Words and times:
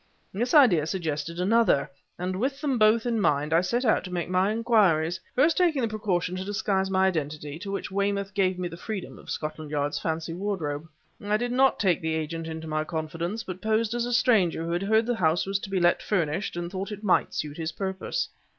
This 0.33 0.55
idea 0.55 0.87
suggested 0.87 1.39
another, 1.39 1.87
and 2.17 2.37
with 2.37 2.59
them 2.59 2.79
both 2.79 3.05
in 3.05 3.19
mind, 3.21 3.53
I 3.53 3.61
set 3.61 3.85
out 3.85 4.03
to 4.05 4.11
make 4.11 4.29
my 4.29 4.51
inquiries, 4.51 5.19
first 5.35 5.57
taking 5.57 5.83
the 5.83 5.87
precaution 5.87 6.35
to 6.37 6.43
disguise 6.43 6.89
my 6.89 7.05
identity, 7.05 7.59
to 7.59 7.71
which 7.71 7.91
end 7.91 7.97
Weymouth 7.97 8.33
gave 8.33 8.57
me 8.57 8.67
the 8.67 8.77
freedom 8.77 9.19
of 9.19 9.29
Scotland 9.29 9.69
Yard's 9.69 9.99
fancy 9.99 10.33
wardrobe. 10.33 10.87
I 11.23 11.37
did 11.37 11.51
not 11.51 11.79
take 11.79 12.01
the 12.01 12.15
agent 12.15 12.47
into 12.47 12.65
my 12.67 12.83
confidence, 12.83 13.43
but 13.43 13.61
posed 13.61 13.93
as 13.93 14.05
a 14.07 14.11
stranger 14.13 14.63
who 14.65 14.71
had 14.71 14.81
heard 14.81 15.05
that 15.05 15.11
the 15.11 15.17
house 15.19 15.45
was 15.45 15.59
to 15.59 15.79
let 15.79 16.01
furnished 16.01 16.55
and 16.57 16.71
thought 16.71 16.91
it 16.91 17.03
might 17.03 17.35
suit 17.35 17.57
his 17.57 17.71
purpose. 17.73 18.27